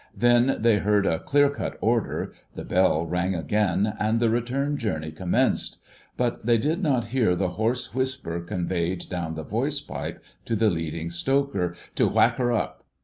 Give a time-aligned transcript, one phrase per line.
[0.17, 5.11] Then they heard a clear cut order, the bell rang again, and the return journey
[5.11, 5.77] commenced;
[6.17, 10.71] but they did not hear the hoarse whisper conveyed down the voice pipe to the
[10.71, 12.83] Leading Stoker to "Whack her up!"